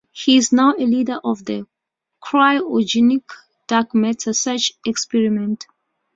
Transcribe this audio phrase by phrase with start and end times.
[0.11, 1.67] He is now a leader of the
[2.23, 3.31] Cryogenic
[3.67, 5.67] Dark Matter Search experiment.